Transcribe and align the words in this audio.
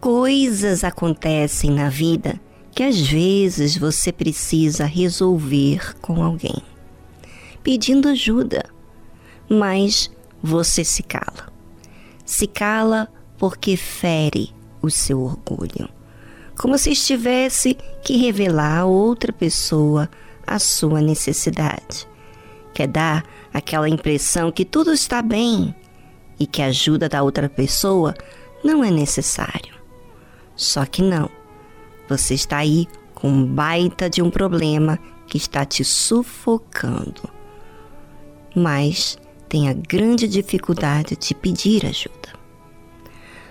Coisas 0.00 0.84
acontecem 0.84 1.72
na 1.72 1.88
vida 1.88 2.40
que 2.70 2.84
às 2.84 3.00
vezes 3.00 3.76
você 3.76 4.12
precisa 4.12 4.84
resolver 4.84 5.96
com 6.00 6.22
alguém, 6.22 6.62
pedindo 7.64 8.08
ajuda, 8.08 8.64
mas 9.50 10.08
você 10.40 10.84
se 10.84 11.02
cala. 11.02 11.52
Se 12.24 12.46
cala 12.46 13.08
porque 13.36 13.76
fere 13.76 14.54
o 14.80 14.88
seu 14.88 15.20
orgulho, 15.20 15.88
como 16.56 16.78
se 16.78 16.92
estivesse 16.92 17.76
que 18.04 18.16
revelar 18.18 18.78
a 18.78 18.86
outra 18.86 19.32
pessoa 19.32 20.08
a 20.46 20.60
sua 20.60 21.00
necessidade. 21.00 22.06
Quer 22.72 22.86
dar 22.86 23.24
aquela 23.52 23.88
impressão 23.88 24.52
que 24.52 24.64
tudo 24.64 24.92
está 24.92 25.20
bem 25.20 25.74
e 26.38 26.46
que 26.46 26.62
a 26.62 26.66
ajuda 26.66 27.08
da 27.08 27.20
outra 27.20 27.48
pessoa 27.48 28.14
não 28.62 28.84
é 28.84 28.92
necessário. 28.92 29.77
Só 30.58 30.84
que 30.84 31.00
não. 31.00 31.30
Você 32.08 32.34
está 32.34 32.58
aí 32.58 32.86
com 33.14 33.46
baita 33.46 34.10
de 34.10 34.20
um 34.20 34.28
problema 34.28 34.98
que 35.26 35.38
está 35.38 35.64
te 35.64 35.84
sufocando. 35.84 37.22
Mas 38.54 39.16
tem 39.48 39.68
a 39.68 39.72
grande 39.72 40.26
dificuldade 40.26 41.16
de 41.16 41.34
pedir 41.34 41.86
ajuda. 41.86 42.36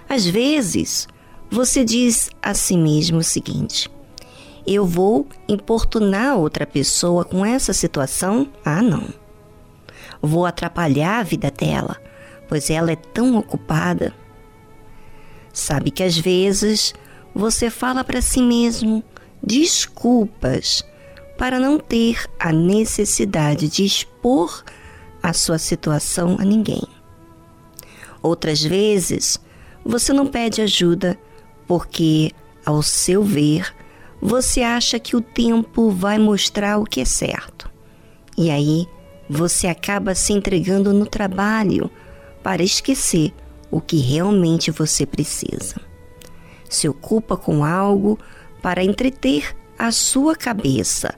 Às 0.10 0.26
vezes, 0.26 1.08
você 1.50 1.84
diz 1.84 2.30
a 2.42 2.54
si 2.54 2.78
mesmo 2.78 3.20
o 3.20 3.24
seguinte: 3.24 3.90
eu 4.66 4.86
vou 4.86 5.26
importunar 5.48 6.38
outra 6.38 6.68
pessoa 6.68 7.24
com 7.24 7.46
essa 7.46 7.72
situação? 7.72 8.50
Ah, 8.66 8.82
não. 8.82 9.08
Vou 10.22 10.46
atrapalhar 10.46 11.20
a 11.20 11.24
vida 11.24 11.50
dela, 11.50 11.96
pois 12.50 12.70
ela 12.70 12.92
é 12.92 12.96
tão 12.98 13.38
ocupada. 13.38 14.14
Sabe 15.58 15.90
que 15.90 16.04
às 16.04 16.16
vezes 16.16 16.94
você 17.34 17.72
fala 17.72 18.04
para 18.04 18.22
si 18.22 18.44
mesmo 18.44 19.04
desculpas 19.42 20.86
para 21.36 21.60
não 21.60 21.80
ter 21.80 22.30
a 22.40 22.54
necessidade 22.54 23.68
de 23.68 23.84
expor 23.84 24.64
a 25.22 25.34
sua 25.34 25.58
situação 25.58 26.38
a 26.40 26.46
ninguém. 26.46 26.84
Outras 28.22 28.62
vezes, 28.62 29.40
você 29.84 30.14
não 30.14 30.28
pede 30.28 30.62
ajuda 30.62 31.18
porque, 31.66 32.32
ao 32.64 32.84
seu 32.84 33.24
ver, 33.24 33.74
você 34.22 34.62
acha 34.62 35.00
que 35.00 35.16
o 35.16 35.22
tempo 35.22 35.90
vai 35.90 36.20
mostrar 36.20 36.78
o 36.78 36.86
que 36.86 37.02
é 37.02 37.06
certo. 37.06 37.68
E 38.38 38.52
aí, 38.52 38.88
você 39.28 39.66
acaba 39.66 40.14
se 40.14 40.34
entregando 40.34 40.94
no 40.94 41.08
trabalho 41.08 41.90
para 42.44 42.62
esquecer 42.62 43.34
o 43.70 43.82
que 43.82 43.98
realmente 43.98 44.72
você 44.72 45.06
precisa. 45.06 45.76
Se 46.70 46.88
ocupa 46.88 47.38
com 47.38 47.64
algo 47.64 48.20
para 48.62 48.84
entreter 48.84 49.56
a 49.78 49.92
sua 49.92 50.36
cabeça, 50.36 51.14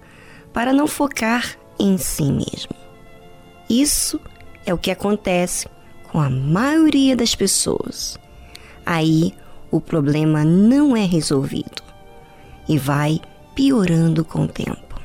para 0.54 0.74
não 0.74 0.88
focar 0.88 1.58
em 1.80 1.98
si 1.98 2.32
mesmo. 2.32 2.74
Isso 3.70 4.20
é 4.66 4.74
o 4.74 4.78
que 4.78 4.92
acontece 4.92 5.68
com 6.12 6.20
a 6.20 6.30
maioria 6.30 7.16
das 7.16 7.36
pessoas. 7.36 8.18
Aí 8.86 9.34
o 9.72 9.80
problema 9.80 10.44
não 10.44 10.98
é 10.98 11.06
resolvido 11.06 11.84
e 12.68 12.78
vai 12.78 13.22
piorando 13.56 14.26
com 14.26 14.44
o 14.44 14.48
tempo. 14.48 15.00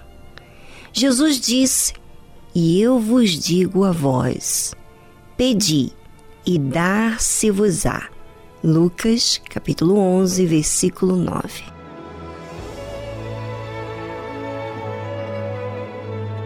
Jesus 0.93 1.41
disse: 1.41 1.93
E 2.55 2.81
eu 2.81 2.99
vos 2.99 3.31
digo 3.31 3.85
a 3.85 3.93
vós: 3.93 4.75
pedi 5.37 5.93
e 6.47 6.59
dar-se-vos-á. 6.59 8.09
Lucas, 8.63 9.41
capítulo 9.51 9.99
11, 9.99 10.47
versículo 10.47 11.17
9. 11.17 11.65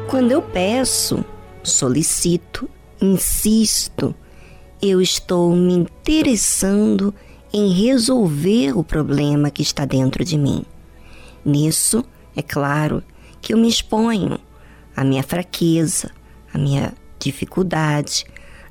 Quando 0.08 0.32
eu 0.32 0.42
peço, 0.42 1.24
solicito, 1.62 2.68
insisto, 3.00 4.14
eu 4.80 5.00
estou 5.00 5.54
me 5.54 5.74
interessando 5.74 7.14
em 7.52 7.72
resolver 7.72 8.76
o 8.76 8.82
problema 8.82 9.50
que 9.50 9.62
está 9.62 9.84
dentro 9.84 10.24
de 10.24 10.38
mim. 10.38 10.64
Nisso, 11.44 12.04
é 12.36 12.42
claro 12.42 13.02
que 13.40 13.52
eu 13.52 13.58
me 13.58 13.68
exponho 13.68 14.38
à 14.96 15.04
minha 15.04 15.22
fraqueza, 15.22 16.10
à 16.52 16.58
minha 16.58 16.94
dificuldade, 17.18 18.24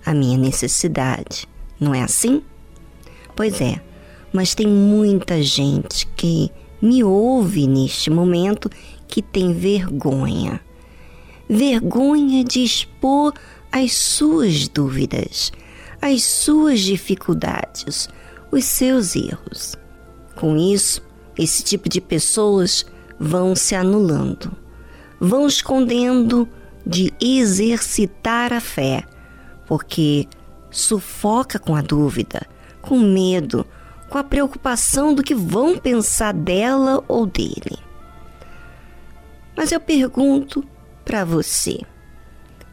à 0.07 0.13
minha 0.13 0.37
necessidade. 0.37 1.47
Não 1.79 1.93
é 1.93 2.01
assim? 2.01 2.41
Pois 3.35 3.61
é, 3.61 3.81
mas 4.33 4.55
tem 4.55 4.67
muita 4.67 5.41
gente 5.43 6.07
que 6.15 6.51
me 6.81 7.03
ouve 7.03 7.67
neste 7.67 8.09
momento 8.09 8.69
que 9.07 9.21
tem 9.21 9.53
vergonha 9.53 10.61
vergonha 11.49 12.43
de 12.43 12.63
expor 12.63 13.33
as 13.71 13.93
suas 13.93 14.67
dúvidas, 14.67 15.51
as 16.01 16.23
suas 16.23 16.81
dificuldades, 16.81 18.09
os 18.51 18.65
seus 18.65 19.15
erros. 19.15 19.75
Com 20.35 20.57
isso, 20.57 21.01
esse 21.37 21.63
tipo 21.63 21.87
de 21.89 22.01
pessoas 22.01 22.85
vão 23.19 23.55
se 23.55 23.75
anulando, 23.75 24.51
vão 25.19 25.47
escondendo 25.47 26.47
de 26.85 27.13
exercitar 27.19 28.53
a 28.53 28.59
fé, 28.59 29.03
porque 29.67 30.27
sufoca 30.71 31.59
com 31.59 31.75
a 31.75 31.81
dúvida, 31.81 32.47
com 32.81 32.97
medo, 32.97 33.65
com 34.09 34.17
a 34.17 34.23
preocupação 34.23 35.13
do 35.13 35.21
que 35.21 35.35
vão 35.35 35.77
pensar 35.77 36.33
dela 36.33 37.03
ou 37.07 37.25
dele. 37.25 37.77
Mas 39.55 39.71
eu 39.71 39.79
pergunto 39.79 40.63
para 41.03 41.25
você. 41.25 41.79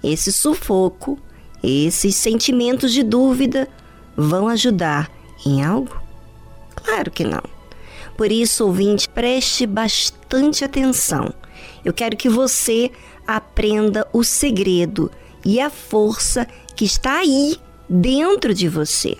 Esse 0.02 0.30
sufoco, 0.32 1.18
esses 1.62 2.14
sentimentos 2.14 2.92
de 2.92 3.02
dúvida 3.02 3.68
vão 4.16 4.48
ajudar 4.48 5.10
em 5.46 5.64
algo? 5.64 6.00
Claro 6.76 7.10
que 7.10 7.24
não. 7.24 7.42
Por 8.16 8.30
isso, 8.30 8.66
ouvinte, 8.66 9.08
preste 9.08 9.66
bastante 9.66 10.64
atenção. 10.64 11.32
Eu 11.84 11.92
quero 11.92 12.16
que 12.16 12.28
você 12.28 12.90
aprenda 13.26 14.06
o 14.12 14.22
segredo 14.22 15.10
e 15.44 15.60
a 15.60 15.70
força 15.70 16.46
que 16.74 16.84
está 16.84 17.18
aí 17.18 17.56
dentro 17.88 18.54
de 18.54 18.68
você. 18.68 19.16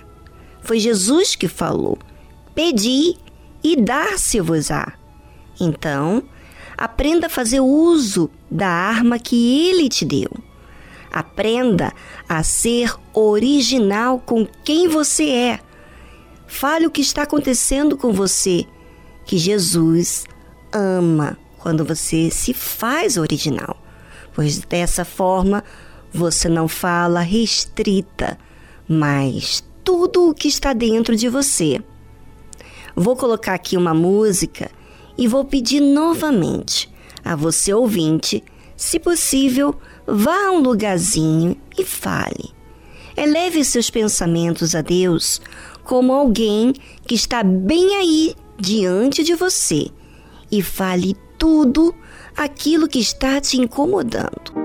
Foi 0.63 0.79
Jesus 0.79 1.37
que 1.37 1.49
falou: 1.49 1.99
Pedi 2.55 3.17
e 3.63 3.77
dar-se-vos-á. 3.77 4.93
Então, 5.61 6.23
Aprenda 6.77 7.29
a 7.29 7.31
fazer 7.31 7.61
uso 7.61 8.31
da 8.51 8.69
arma 8.69 9.19
que 9.19 9.69
ele 9.69 9.89
te 9.89 10.05
deu. 10.05 10.31
Aprenda 11.11 11.93
a 12.29 12.43
ser 12.43 12.93
original 13.13 14.19
com 14.19 14.47
quem 14.65 14.89
você 14.89 15.31
é. 15.31 15.61
Fale 16.47 16.87
o 16.87 16.91
que 16.91 17.01
está 17.01 17.23
acontecendo 17.23 17.97
com 17.97 18.13
você, 18.13 18.67
que 19.25 19.39
Jesus 19.39 20.25
ama 20.73 21.39
quando 21.59 21.85
você 21.85 22.31
se 22.31 22.53
faz 22.53 23.17
original, 23.17 23.81
pois 24.35 24.59
dessa 24.59 25.05
forma 25.05 25.63
você 26.15 26.49
não 26.49 26.69
fala 26.69 27.21
restrita, 27.21 28.39
mas 28.89 29.65
tudo 29.83 30.31
o 30.31 30.35
que 30.35 30.47
está 30.47 30.73
dentro 30.73 31.17
de 31.17 31.29
você. 31.29 31.83
Vou 32.95 33.17
colocar 33.17 33.55
aqui 33.55 33.77
uma 33.77 33.93
música 33.93 34.71
e 35.19 35.27
vou 35.27 35.45
pedir 35.45 35.81
novamente 35.81 36.89
a 37.25 37.35
você 37.35 37.75
ouvinte, 37.75 38.45
se 38.77 39.01
possível, 39.01 39.75
vá 40.07 40.47
a 40.47 40.53
um 40.53 40.61
lugarzinho 40.61 41.57
e 41.77 41.85
fale. 41.85 42.55
Eleve 43.17 43.65
seus 43.65 43.91
pensamentos 43.91 44.77
a 44.77 44.83
Deus 44.83 45.41
como 45.83 46.13
alguém 46.13 46.73
que 47.07 47.17
está 47.17 47.43
bem 47.43 47.97
aí 47.97 48.37
diante 48.57 49.25
de 49.25 49.35
você 49.35 49.89
e 50.51 50.63
fale 50.63 51.17
tudo 51.37 51.93
aquilo 52.37 52.87
que 52.87 53.01
está 53.01 53.41
te 53.41 53.61
incomodando. 53.61 54.64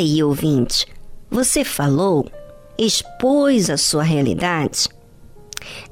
Aí, 0.00 0.22
ouvinte, 0.22 0.86
você 1.30 1.62
falou, 1.62 2.26
expôs 2.78 3.68
a 3.68 3.76
sua 3.76 4.02
realidade? 4.02 4.88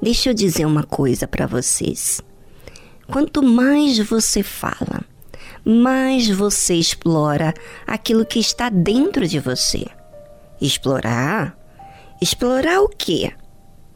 Deixa 0.01 0.31
eu 0.31 0.33
dizer 0.33 0.65
uma 0.65 0.83
coisa 0.83 1.27
para 1.27 1.45
vocês. 1.45 2.19
Quanto 3.07 3.43
mais 3.43 3.99
você 3.99 4.41
fala, 4.41 5.01
mais 5.63 6.27
você 6.27 6.73
explora 6.73 7.53
aquilo 7.85 8.25
que 8.25 8.39
está 8.39 8.69
dentro 8.69 9.27
de 9.27 9.39
você. 9.39 9.85
Explorar? 10.59 11.55
Explorar 12.19 12.81
o 12.81 12.89
quê? 12.89 13.31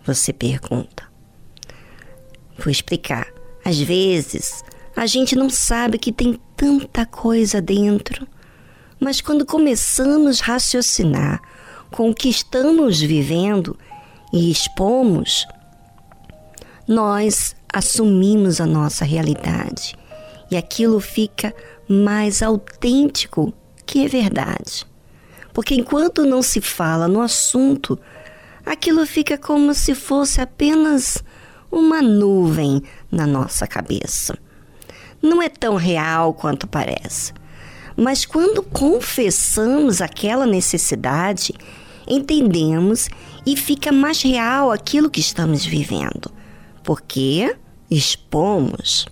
Você 0.06 0.32
pergunta. 0.32 1.04
Vou 2.58 2.72
explicar. 2.72 3.28
Às 3.66 3.80
vezes, 3.80 4.64
a 4.96 5.08
gente 5.08 5.36
não 5.36 5.50
sabe 5.50 5.98
que 5.98 6.12
tem 6.12 6.40
tanta 6.56 7.04
coisa 7.04 7.60
dentro, 7.60 8.28
mas 9.04 9.20
quando 9.20 9.46
começamos 9.46 10.42
a 10.42 10.46
raciocinar 10.46 11.42
com 11.92 12.10
o 12.10 12.16
que 12.16 12.30
estamos 12.30 13.02
vivendo 13.02 13.78
e 14.32 14.50
expomos, 14.50 15.46
nós 16.88 17.54
assumimos 17.72 18.62
a 18.62 18.66
nossa 18.66 19.04
realidade 19.04 19.96
e 20.50 20.56
aquilo 20.56 21.02
fica 21.02 21.54
mais 21.88 22.42
autêntico 22.42 23.54
que 23.86 24.06
é 24.06 24.08
verdade. 24.08 24.86
Porque 25.54 25.76
enquanto 25.76 26.26
não 26.26 26.42
se 26.42 26.62
fala 26.62 27.08
no 27.08 27.22
assunto, 27.22 28.00
aquilo 28.66 29.06
fica 29.06 29.38
como 29.38 29.74
se 29.74 29.94
fosse 29.94 30.40
apenas 30.40 31.22
uma 31.70 32.02
nuvem 32.02 32.82
na 33.12 33.28
nossa 33.28 33.68
cabeça. 33.68 34.38
Não 35.22 35.42
é 35.42 35.50
tão 35.50 35.76
real 35.76 36.34
quanto 36.34 36.68
parece. 36.68 37.34
Mas 37.96 38.26
quando 38.26 38.64
confessamos 38.64 40.02
aquela 40.02 40.46
necessidade, 40.46 41.54
entendemos 42.08 43.08
e 43.46 43.56
fica 43.56 43.92
mais 43.92 44.22
real 44.22 44.72
aquilo 44.72 45.10
que 45.10 45.20
estamos 45.20 45.66
vivendo. 45.66 46.32
Porque 46.84 47.56
expomos. 47.90 49.06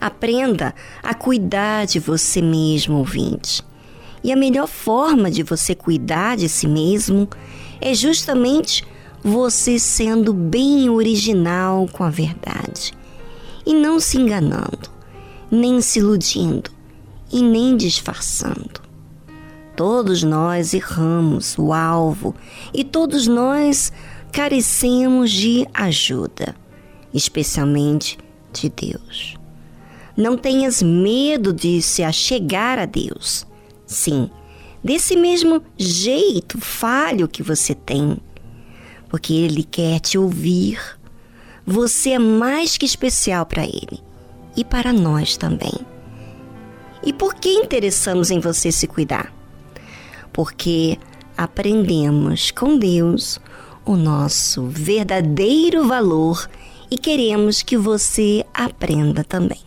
Aprenda 0.00 0.74
a 1.02 1.14
cuidar 1.14 1.86
de 1.86 2.00
você 2.00 2.42
mesmo, 2.42 2.98
ouvinte. 2.98 3.62
E 4.24 4.32
a 4.32 4.36
melhor 4.36 4.66
forma 4.66 5.30
de 5.30 5.42
você 5.42 5.74
cuidar 5.74 6.36
de 6.36 6.48
si 6.48 6.66
mesmo 6.66 7.28
é 7.80 7.94
justamente 7.94 8.84
você 9.22 9.78
sendo 9.78 10.32
bem 10.32 10.90
original 10.90 11.88
com 11.92 12.02
a 12.02 12.10
verdade 12.10 12.92
e 13.64 13.72
não 13.72 14.00
se 14.00 14.18
enganando, 14.18 14.90
nem 15.48 15.80
se 15.80 16.00
iludindo 16.00 16.70
e 17.32 17.42
nem 17.42 17.76
disfarçando. 17.76 18.82
Todos 19.74 20.22
nós 20.22 20.74
erramos 20.74 21.56
o 21.58 21.72
alvo 21.72 22.34
e 22.74 22.84
todos 22.84 23.26
nós 23.26 23.90
carecemos 24.30 25.30
de 25.30 25.66
ajuda, 25.72 26.54
especialmente 27.12 28.18
de 28.52 28.68
Deus. 28.68 29.36
Não 30.16 30.36
tenhas 30.36 30.82
medo 30.82 31.52
de 31.52 31.80
se 31.80 32.02
achegar 32.02 32.78
a 32.78 32.84
Deus. 32.84 33.46
Sim, 33.86 34.30
desse 34.84 35.16
mesmo 35.16 35.62
jeito 35.78 36.58
falho 36.60 37.26
que 37.26 37.42
você 37.42 37.74
tem, 37.74 38.18
porque 39.08 39.32
Ele 39.32 39.64
quer 39.64 40.00
te 40.00 40.18
ouvir. 40.18 40.78
Você 41.66 42.10
é 42.10 42.18
mais 42.18 42.76
que 42.76 42.84
especial 42.84 43.46
para 43.46 43.64
Ele 43.64 44.00
e 44.54 44.64
para 44.64 44.92
nós 44.92 45.36
também. 45.36 45.91
E 47.04 47.12
por 47.12 47.34
que 47.34 47.50
interessamos 47.50 48.30
em 48.30 48.38
você 48.38 48.70
se 48.70 48.86
cuidar? 48.86 49.32
Porque 50.32 50.98
aprendemos 51.36 52.50
com 52.50 52.78
Deus 52.78 53.40
o 53.84 53.96
nosso 53.96 54.66
verdadeiro 54.68 55.86
valor 55.86 56.48
e 56.90 56.96
queremos 56.96 57.62
que 57.62 57.76
você 57.76 58.44
aprenda 58.54 59.24
também. 59.24 59.60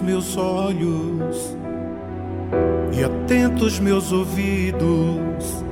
Meus 0.00 0.36
olhos 0.36 1.56
e 2.92 3.04
atentos 3.04 3.78
meus 3.78 4.10
ouvidos 4.10 5.62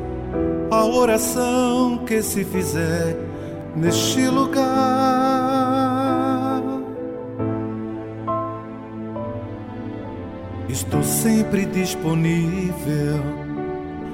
a 0.71 0.85
oração 0.85 2.05
que 2.07 2.23
se 2.23 2.45
fizer 2.45 3.17
neste 3.75 4.29
lugar. 4.29 4.63
Estou 10.69 11.03
sempre 11.03 11.67
disponível 11.67 13.21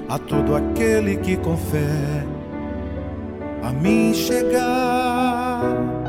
a 0.09 0.17
todo 0.17 0.55
aquele 0.55 1.17
que 1.17 1.37
fé 1.57 2.25
a 3.61 3.71
mim 3.71 4.15
chegar. 4.15 6.04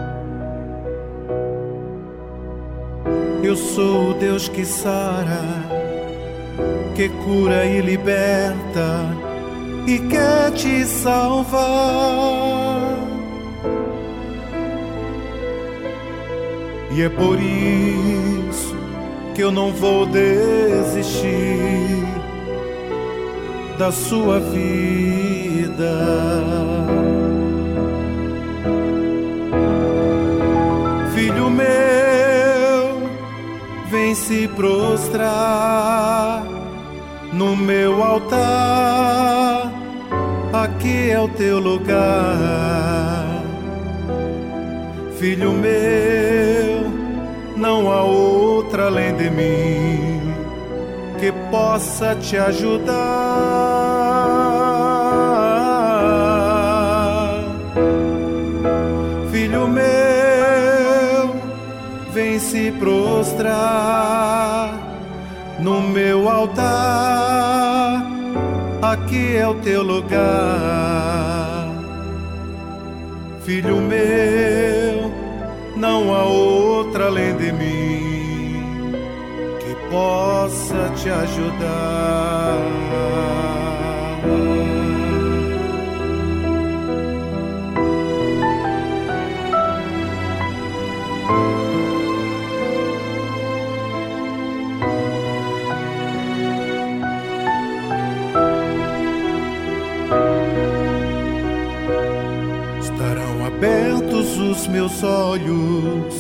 Eu 3.43 3.57
sou 3.57 4.11
o 4.11 4.15
Deus 4.15 4.49
que 4.49 4.65
sara, 4.65 5.43
que 6.95 7.09
cura 7.09 7.65
e 7.65 7.81
liberta 7.81 9.07
e 9.87 9.99
quer 9.99 10.51
te 10.53 10.85
salvar. 10.85 11.67
E 16.91 17.03
é 17.03 17.09
por 17.09 17.39
isso 17.41 18.75
que 19.35 19.43
eu 19.43 19.53
não 19.53 19.71
vou 19.71 20.07
desistir 20.07 21.37
da 23.79 23.93
sua 23.93 24.41
vida. 24.41 25.87
Vem 33.91 34.15
se 34.15 34.49
prostrar 34.49 36.43
no 37.33 37.57
meu 37.57 38.03
altar. 38.03 39.73
Aqui 40.53 41.11
é 41.11 41.21
o 41.21 41.29
teu 41.29 41.59
lugar, 41.59 43.27
filho 45.19 45.53
meu. 45.53 46.87
Não 47.57 47.91
há 47.91 48.03
outra 48.03 48.87
além 48.87 49.15
de 49.17 49.31
mim 49.31 50.35
que 51.19 51.33
possa 51.51 52.15
te 52.15 52.37
ajudar, 52.37 53.76
se 62.39 62.71
prostrar 62.73 63.47
no 65.59 65.81
meu 65.81 66.29
altar. 66.29 68.05
Aqui 68.83 69.37
é 69.37 69.49
o 69.49 69.55
teu 69.55 69.83
lugar, 69.83 71.69
filho 73.45 73.77
meu. 73.77 75.11
Não 75.77 76.15
há 76.15 76.25
outra 76.25 77.07
além 77.07 77.37
de 77.37 77.53
mim 77.53 78.93
que 79.61 79.75
possa 79.91 80.91
te 80.97 81.11
ajudar. 81.11 82.57
Olhos 105.07 106.15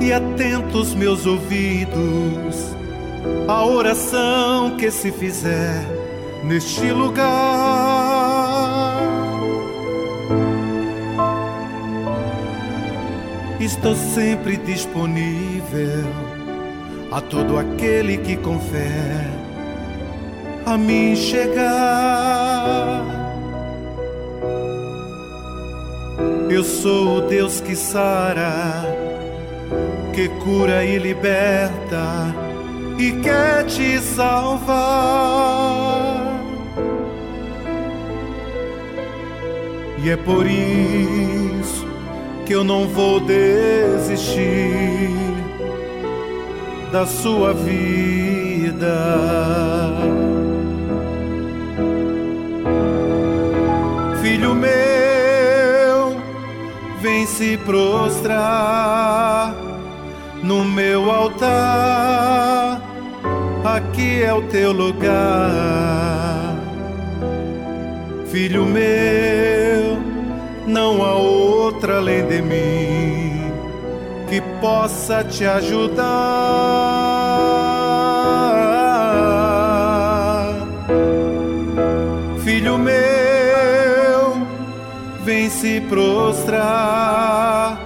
e 0.00 0.12
atentos 0.12 0.94
meus 0.94 1.26
ouvidos 1.26 2.74
à 3.46 3.64
oração 3.64 4.76
que 4.76 4.90
se 4.90 5.12
fizer 5.12 5.84
neste 6.44 6.90
lugar. 6.90 7.30
Estou 13.60 13.94
sempre 13.94 14.56
disponível 14.56 16.06
a 17.12 17.20
todo 17.20 17.58
aquele 17.58 18.16
que 18.18 18.36
fé 18.58 19.30
a 20.64 20.78
mim 20.78 21.14
chegar. 21.14 21.60
Eu 26.50 26.64
sou 26.64 27.18
o 27.18 27.20
Deus 27.20 27.60
que 27.60 27.76
sara, 27.76 28.84
que 30.12 30.28
cura 30.42 30.84
e 30.84 30.98
liberta 30.98 32.34
e 32.98 33.12
quer 33.22 33.64
te 33.66 34.00
salvar. 34.00 34.80
E 40.02 40.10
é 40.10 40.16
por 40.16 40.44
isso 40.44 41.86
que 42.44 42.52
eu 42.52 42.64
não 42.64 42.88
vou 42.88 43.20
desistir 43.20 45.08
da 46.90 47.06
sua 47.06 47.54
vida. 47.54 48.90
Se 57.40 57.56
prostrar 57.56 58.34
no 60.42 60.62
meu 60.62 61.10
altar. 61.10 62.82
Aqui 63.64 64.22
é 64.22 64.30
o 64.34 64.42
teu 64.42 64.72
lugar. 64.72 66.54
Filho 68.26 68.66
meu, 68.66 69.96
não 70.66 71.02
há 71.02 71.14
outra 71.14 71.96
além 71.96 72.26
de 72.26 72.42
mim 72.42 73.50
que 74.28 74.42
possa 74.60 75.24
te 75.24 75.46
ajudar. 75.46 77.09
Se 85.50 85.80
prostrar 85.82 87.78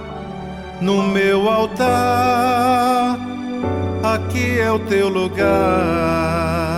no 0.79 1.01
meu 1.03 1.49
altar. 1.49 3.17
Aqui 4.03 4.59
é 4.59 4.71
o 4.71 4.79
teu 4.79 5.09
lugar. 5.09 6.74